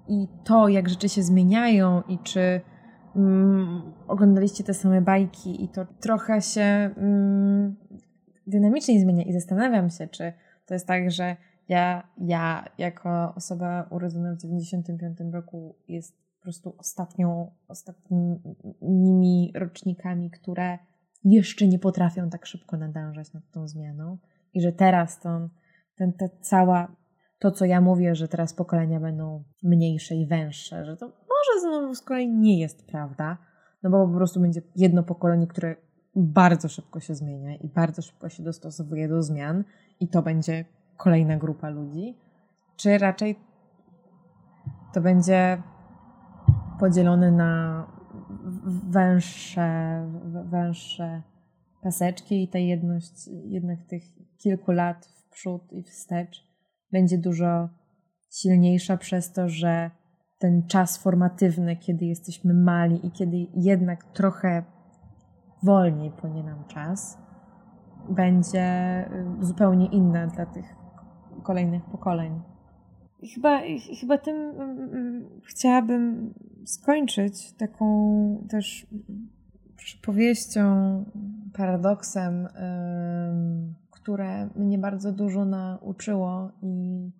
i 0.07 0.27
to, 0.43 0.67
jak 0.67 0.89
rzeczy 0.89 1.09
się 1.09 1.23
zmieniają 1.23 2.01
i 2.07 2.19
czy 2.19 2.61
mm, 3.15 3.81
oglądaliście 4.07 4.63
te 4.63 4.73
same 4.73 5.01
bajki 5.01 5.63
i 5.63 5.69
to 5.69 5.85
trochę 5.99 6.41
się 6.41 6.61
mm, 6.97 7.75
dynamicznie 8.47 8.99
zmienia 8.99 9.23
i 9.23 9.33
zastanawiam 9.33 9.89
się, 9.89 10.07
czy 10.07 10.33
to 10.65 10.73
jest 10.73 10.87
tak, 10.87 11.11
że 11.11 11.35
ja, 11.69 12.07
ja 12.17 12.65
jako 12.77 13.33
osoba 13.35 13.87
urodzona 13.89 14.35
w 14.35 14.37
95 14.37 15.17
roku 15.33 15.75
jest 15.87 16.17
po 16.37 16.41
prostu 16.41 16.75
ostatnią, 16.77 17.51
ostatnimi 17.67 19.51
rocznikami, 19.55 20.31
które 20.31 20.77
jeszcze 21.23 21.67
nie 21.67 21.79
potrafią 21.79 22.29
tak 22.29 22.45
szybko 22.45 22.77
nadążać 22.77 23.33
nad 23.33 23.43
tą 23.51 23.67
zmianą 23.67 24.17
i 24.53 24.61
że 24.61 24.71
teraz 24.71 25.19
to, 25.19 25.49
ten, 25.95 26.13
ta 26.13 26.25
cała 26.41 26.95
to, 27.39 27.51
co 27.51 27.65
ja 27.65 27.81
mówię, 27.81 28.15
że 28.15 28.27
teraz 28.27 28.53
pokolenia 28.53 28.99
będą 28.99 29.43
mniejsze 29.63 30.15
i 30.15 30.25
węższe, 30.25 30.85
że 30.85 30.97
to 30.97 31.05
może 31.05 31.61
znowu 31.61 31.95
z 31.95 32.01
kolei 32.01 32.29
nie 32.29 32.59
jest 32.59 32.87
prawda, 32.87 33.37
no 33.83 33.89
bo 33.89 34.07
po 34.07 34.13
prostu 34.13 34.39
będzie 34.39 34.61
jedno 34.75 35.03
pokolenie, 35.03 35.47
które 35.47 35.75
bardzo 36.15 36.69
szybko 36.69 36.99
się 36.99 37.15
zmienia 37.15 37.55
i 37.55 37.67
bardzo 37.67 38.01
szybko 38.01 38.29
się 38.29 38.43
dostosowuje 38.43 39.07
do 39.07 39.23
zmian 39.23 39.63
i 39.99 40.07
to 40.07 40.21
będzie 40.21 40.65
kolejna 40.97 41.37
grupa 41.37 41.69
ludzi, 41.69 42.17
czy 42.75 42.97
raczej 42.97 43.39
to 44.93 45.01
będzie 45.01 45.61
podzielone 46.79 47.31
na 47.31 47.85
węższe, 48.89 50.01
węższe 50.45 51.21
paseczki 51.81 52.43
i 52.43 52.47
ta 52.47 52.59
jedność 52.59 53.27
jednak 53.27 53.79
tych 53.85 54.03
kilku 54.37 54.71
lat 54.71 55.05
w 55.05 55.29
przód 55.29 55.73
i 55.73 55.83
wstecz 55.83 56.47
będzie 56.91 57.17
dużo 57.17 57.69
silniejsza 58.31 58.97
przez 58.97 59.31
to, 59.31 59.49
że 59.49 59.91
ten 60.39 60.67
czas 60.67 60.97
formatywny, 60.97 61.75
kiedy 61.75 62.05
jesteśmy 62.05 62.53
mali 62.53 63.07
i 63.07 63.11
kiedy 63.11 63.37
jednak 63.55 64.03
trochę 64.03 64.63
wolniej 65.65 66.11
płynie 66.11 66.43
nam 66.43 66.63
czas, 66.67 67.17
będzie 68.09 69.05
y, 69.41 69.45
zupełnie 69.45 69.85
inna 69.85 70.27
dla 70.27 70.45
tych 70.45 70.75
kolejnych 71.43 71.83
pokoleń. 71.85 72.41
Chyba, 73.33 73.61
chyba 73.99 74.17
tym 74.17 74.35
mm, 74.35 74.79
mm, 74.79 75.29
chciałabym 75.43 76.33
skończyć 76.65 77.53
taką 77.53 77.85
też 78.49 78.87
przypowieścią, 79.75 81.05
paradoksem 81.53 82.47
które 84.05 84.49
mnie 84.55 84.77
bardzo 84.77 85.11
dużo 85.11 85.45
nauczyło 85.45 86.51
i 86.61 87.11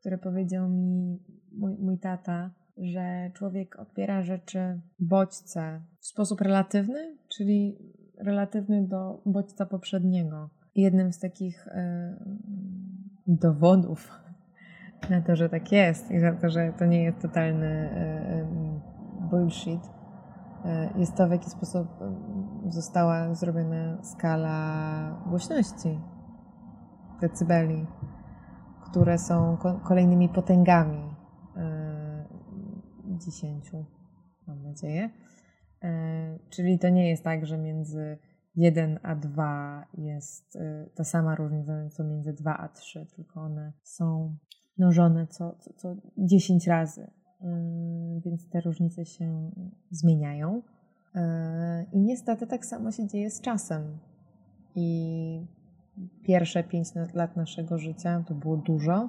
które 0.00 0.18
powiedział 0.18 0.68
mi 0.68 1.18
mój, 1.52 1.76
mój 1.78 1.98
tata, 1.98 2.50
że 2.76 3.30
człowiek 3.34 3.78
odbiera 3.78 4.22
rzeczy 4.22 4.80
bodźce 4.98 5.80
w 6.00 6.06
sposób 6.06 6.40
relatywny, 6.40 7.16
czyli 7.28 7.78
relatywny 8.18 8.86
do 8.86 9.22
bodźca 9.26 9.66
poprzedniego. 9.66 10.50
Jednym 10.74 11.12
z 11.12 11.18
takich 11.18 11.66
y, 11.66 11.70
dowodów 13.26 14.10
na 15.10 15.20
to, 15.20 15.36
że 15.36 15.48
tak 15.48 15.72
jest 15.72 16.10
i 16.10 16.20
za 16.20 16.32
to, 16.32 16.50
że 16.50 16.72
to 16.78 16.86
nie 16.86 17.02
jest 17.02 17.22
totalny 17.22 17.90
y, 19.22 19.26
bullshit, 19.30 19.84
y, 19.84 20.98
jest 20.98 21.14
to, 21.16 21.28
w 21.28 21.30
jaki 21.30 21.50
sposób 21.50 21.88
została 22.68 23.34
zrobiona 23.34 24.02
skala 24.02 25.22
głośności 25.26 26.00
decybeli, 27.20 27.86
które 28.90 29.18
są 29.18 29.56
kolejnymi 29.84 30.28
potęgami 30.28 31.15
yy, 33.16 33.24
dziesięciu, 33.24 33.84
mam 34.46 34.62
nadzieję. 34.62 35.10
Yy, 35.82 35.90
czyli 36.50 36.78
to 36.78 36.88
nie 36.88 37.08
jest 37.08 37.24
tak, 37.24 37.46
że 37.46 37.58
między 37.58 38.18
1 38.56 38.98
a 39.02 39.14
2 39.14 39.86
jest 39.98 40.54
yy, 40.54 40.90
ta 40.94 41.04
sama 41.04 41.34
różnica, 41.34 41.72
co 41.90 42.04
między 42.04 42.32
2 42.32 42.56
a 42.56 42.68
3, 42.68 43.06
tylko 43.16 43.40
one 43.40 43.72
są 43.82 44.36
mnożone 44.78 45.26
co, 45.26 45.56
co, 45.60 45.72
co 45.72 45.96
10 46.18 46.66
razy. 46.66 47.10
Więc 48.24 48.48
te 48.48 48.60
różnice 48.60 49.04
się 49.04 49.50
zmieniają. 49.90 50.62
I 51.92 52.00
niestety 52.00 52.46
tak 52.46 52.66
samo 52.66 52.92
się 52.92 53.06
dzieje 53.06 53.30
z 53.30 53.40
czasem. 53.40 53.98
I 54.74 55.46
pierwsze 56.22 56.64
5 56.64 56.88
lat 57.14 57.36
naszego 57.36 57.78
życia 57.78 58.24
to 58.26 58.34
było 58.34 58.56
dużo 58.56 59.08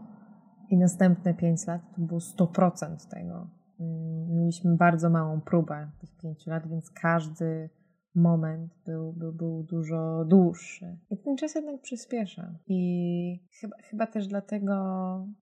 i 0.70 0.78
następne 0.78 1.34
5 1.34 1.68
lat 1.68 1.82
to 1.96 2.02
było 2.02 2.20
100% 2.20 3.10
tego. 3.10 3.48
Mm, 3.80 4.36
mieliśmy 4.36 4.76
bardzo 4.76 5.10
małą 5.10 5.42
próbę 5.42 5.90
tych 6.00 6.18
5 6.18 6.48
lat, 6.48 6.68
więc 6.68 6.92
każdy 6.92 7.70
moment 8.18 8.74
był, 8.86 9.14
był, 9.14 9.34
był 9.34 9.64
dużo 9.64 10.26
dłuższy. 10.26 10.98
I 11.10 11.18
ten 11.18 11.38
czas 11.38 11.56
jednak 11.56 11.82
przyspiesza. 11.82 12.56
I 12.68 13.40
chyba, 13.62 13.78
chyba 13.78 14.08
też 14.08 14.28
dlatego 14.28 14.74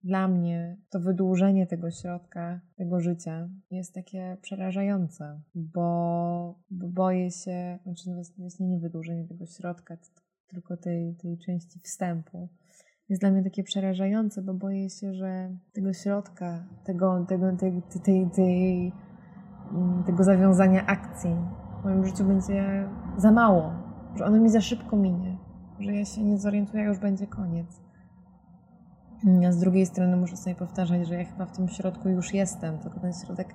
dla 0.04 0.28
mnie 0.28 0.76
to 0.90 1.00
wydłużenie 1.00 1.66
tego 1.66 1.90
środka, 1.90 2.60
tego 2.76 3.00
życia 3.00 3.48
jest 3.70 3.94
takie 3.94 4.36
przerażające, 4.42 5.40
bo, 5.54 6.58
bo 6.70 6.88
boję 6.88 7.30
się, 7.30 7.78
znaczy 7.82 8.10
właśnie 8.38 8.66
nie 8.66 8.78
wydłużenie 8.78 9.24
tego 9.24 9.46
środka, 9.46 9.96
tylko 10.46 10.76
tej, 10.76 11.14
tej 11.14 11.38
części 11.38 11.80
wstępu 11.80 12.48
jest 13.08 13.22
dla 13.22 13.30
mnie 13.30 13.42
takie 13.42 13.62
przerażające, 13.62 14.42
bo 14.42 14.54
boję 14.54 14.90
się, 14.90 15.14
że 15.14 15.50
tego 15.72 15.92
środka, 15.92 16.64
tego, 16.84 17.24
tego, 17.28 17.56
tej, 17.56 17.82
tej, 18.04 18.30
tej, 18.30 18.92
mm, 19.72 20.04
tego 20.04 20.24
zawiązania 20.24 20.86
akcji 20.86 21.36
w 21.80 21.84
moim 21.84 22.06
życiu 22.06 22.24
będzie 22.24 22.88
za 23.16 23.32
mało, 23.32 23.72
że 24.16 24.24
ono 24.24 24.38
mi 24.38 24.48
za 24.48 24.60
szybko 24.60 24.96
minie, 24.96 25.38
że 25.80 25.94
ja 25.94 26.04
się 26.04 26.24
nie 26.24 26.38
zorientuję, 26.38 26.84
już 26.84 26.98
będzie 26.98 27.26
koniec. 27.26 27.80
A 29.48 29.52
z 29.52 29.58
drugiej 29.58 29.86
strony 29.86 30.16
muszę 30.16 30.36
sobie 30.36 30.56
powtarzać, 30.56 31.08
że 31.08 31.14
ja 31.14 31.24
chyba 31.24 31.46
w 31.46 31.56
tym 31.56 31.68
środku 31.68 32.08
już 32.08 32.34
jestem, 32.34 32.78
tylko 32.78 33.00
ten 33.00 33.12
środek 33.12 33.54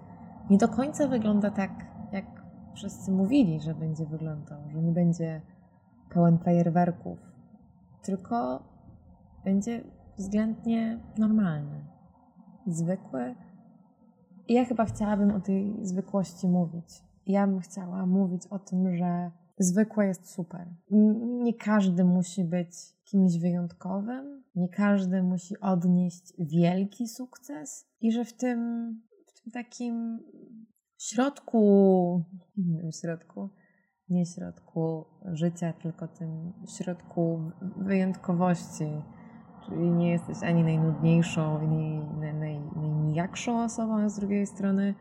nie 0.49 0.57
do 0.57 0.67
końca 0.67 1.07
wygląda 1.07 1.51
tak, 1.51 1.71
jak 2.11 2.25
wszyscy 2.73 3.11
mówili, 3.11 3.59
że 3.59 3.75
będzie 3.75 4.05
wyglądał, 4.05 4.59
że 4.71 4.81
nie 4.81 4.91
będzie 4.91 5.41
pełen 6.09 6.37
fajerwerków, 6.37 7.19
tylko 8.03 8.63
będzie 9.43 9.83
względnie 10.17 10.99
normalny, 11.17 11.85
zwykły. 12.67 13.35
I 14.47 14.53
ja 14.53 14.65
chyba 14.65 14.85
chciałabym 14.85 15.31
o 15.31 15.39
tej 15.39 15.77
zwykłości 15.81 16.47
mówić. 16.47 17.03
Ja 17.25 17.47
bym 17.47 17.59
chciała 17.59 18.05
mówić 18.05 18.47
o 18.47 18.59
tym, 18.59 18.95
że 18.95 19.31
zwykłe 19.59 20.07
jest 20.07 20.33
super. 20.33 20.67
Nie 21.43 21.53
każdy 21.53 22.03
musi 22.03 22.43
być 22.43 22.69
kimś 23.03 23.37
wyjątkowym, 23.37 24.43
nie 24.55 24.69
każdy 24.69 25.23
musi 25.23 25.59
odnieść 25.59 26.33
wielki 26.39 27.07
sukces 27.07 27.85
i 28.01 28.11
że 28.11 28.25
w 28.25 28.33
tym, 28.33 28.91
w 29.25 29.41
tym 29.41 29.51
takim 29.51 30.19
środku, 30.97 32.23
w 32.91 32.95
środku, 33.01 33.49
nie 34.09 34.25
środku 34.25 35.05
życia, 35.25 35.73
tylko 35.73 36.07
tym 36.07 36.53
środku 36.77 37.51
wyjątkowości, 37.77 38.85
czyli 39.65 39.91
nie 39.91 40.11
jesteś 40.11 40.43
ani 40.43 40.63
najnudniejszą, 40.63 41.59
ani 41.59 41.99
naj, 42.19 42.33
naj, 42.33 42.61
najnijakszą 42.75 43.63
osobą, 43.63 43.99
a 43.99 44.09
z 44.09 44.19
drugiej 44.19 44.47
strony 44.47 44.95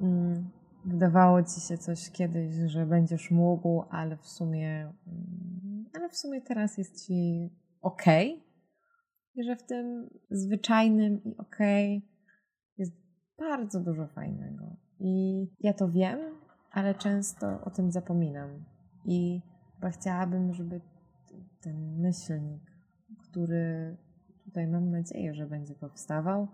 mm, 0.00 0.50
wydawało 0.84 1.42
ci 1.42 1.60
się 1.60 1.78
coś 1.78 2.10
kiedyś, 2.10 2.54
że 2.66 2.86
będziesz 2.86 3.30
mógł, 3.30 3.84
ale 3.90 4.16
w 4.16 4.26
sumie, 4.26 4.92
mm, 5.06 5.84
ale 5.94 6.08
w 6.08 6.16
sumie 6.16 6.40
teraz 6.40 6.78
jest 6.78 7.06
ci 7.06 7.50
ok. 7.80 8.04
I 9.34 9.44
że 9.44 9.56
w 9.56 9.62
tym 9.62 10.10
zwyczajnym 10.30 11.24
i 11.24 11.36
ok 11.36 11.58
jest 12.78 12.92
bardzo 13.38 13.80
dużo 13.80 14.06
fajnego. 14.06 14.76
I 15.00 15.46
ja 15.60 15.72
to 15.72 15.88
wiem, 15.88 16.18
ale 16.70 16.94
często 16.94 17.60
o 17.64 17.70
tym 17.70 17.92
zapominam. 17.92 18.64
I 19.04 19.40
chyba 19.74 19.90
chciałabym, 19.90 20.54
żeby 20.54 20.80
ten 21.60 22.00
myślnik, 22.00 22.71
który 23.32 23.96
tutaj 24.44 24.66
mam 24.66 24.90
nadzieję, 24.90 25.34
że 25.34 25.46
będzie 25.46 25.74
powstawał, 25.74 26.48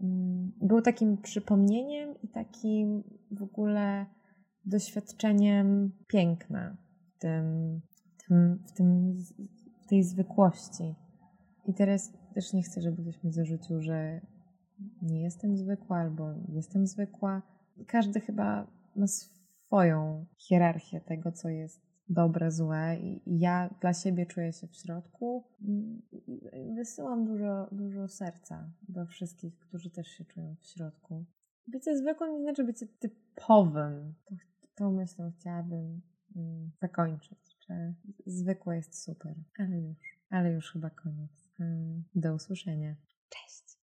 Mm, 0.00 0.52
był 0.62 0.82
takim 0.82 1.16
przypomnieniem 1.16 2.14
i 2.22 2.28
takim 2.28 3.02
w 3.30 3.42
ogóle 3.42 4.06
doświadczeniem 4.64 5.92
piękna 6.06 6.76
w, 7.08 7.18
tym, 7.18 7.80
w, 8.18 8.26
tym, 8.26 8.58
w, 8.66 8.72
tym, 8.72 9.18
w 9.82 9.86
tej 9.86 10.02
zwykłości. 10.02 10.94
I 11.66 11.74
teraz 11.74 12.12
też 12.34 12.52
nie 12.52 12.62
chcę, 12.62 12.80
żeby 12.80 13.02
ktoś 13.02 13.24
mi 13.24 13.32
zarzucił, 13.32 13.82
że 13.82 14.20
nie 15.02 15.22
jestem 15.22 15.56
zwykła 15.56 15.96
albo 15.96 16.34
jestem 16.48 16.86
zwykła. 16.86 17.42
Każdy 17.86 18.20
chyba 18.20 18.66
ma 18.96 19.06
swoją 19.06 20.26
hierarchię 20.36 21.00
tego, 21.00 21.32
co 21.32 21.48
jest 21.48 21.80
dobre, 22.10 22.50
złe 22.50 22.96
i 23.00 23.38
ja 23.38 23.74
dla 23.80 23.94
siebie 23.94 24.26
czuję 24.26 24.52
się 24.52 24.66
w 24.66 24.76
środku. 24.76 25.44
Wysyłam 26.76 27.24
dużo, 27.24 27.68
dużo 27.72 28.08
serca 28.08 28.70
do 28.88 29.06
wszystkich, 29.06 29.58
którzy 29.58 29.90
też 29.90 30.08
się 30.08 30.24
czują 30.24 30.56
w 30.60 30.66
środku. 30.66 31.24
Bycie 31.66 31.96
zwykłym 31.96 32.32
nie 32.32 32.42
znaczy 32.42 32.64
bycie 32.64 32.86
typowym. 32.86 34.14
To, 34.24 34.34
tą 34.74 34.92
myślą 34.92 35.32
chciałabym 35.38 36.00
mm, 36.36 36.70
zakończyć, 36.80 37.58
że 37.68 37.94
zwykłe 38.26 38.76
jest 38.76 39.02
super, 39.04 39.34
ale 39.58 39.80
już, 39.80 40.20
ale 40.30 40.52
już 40.52 40.72
chyba 40.72 40.90
koniec. 40.90 41.50
Mm, 41.60 42.04
do 42.14 42.34
usłyszenia. 42.34 42.96
Cześć! 43.28 43.69